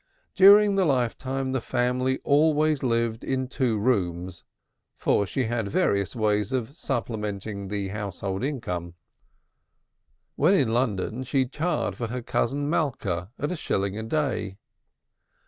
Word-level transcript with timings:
During 0.33 0.75
her 0.79 0.83
lifetime 0.83 1.51
the 1.51 1.61
family 1.61 2.17
always 2.23 2.81
lived 2.81 3.23
in 3.23 3.47
two 3.47 3.77
rooms, 3.77 4.43
for 4.95 5.27
she 5.27 5.43
had 5.43 5.67
various 5.67 6.15
ways 6.15 6.51
of 6.51 6.75
supplementing 6.75 7.67
the 7.67 7.89
household 7.89 8.43
income. 8.43 8.95
When 10.35 10.55
in 10.55 10.73
London 10.73 11.21
she 11.21 11.45
chared 11.45 11.95
for 11.95 12.07
her 12.07 12.23
cousin 12.23 12.67
Malka 12.67 13.29
at 13.37 13.51
a 13.51 13.55
shilling 13.55 13.95
a 13.95 14.01
day. 14.01 14.57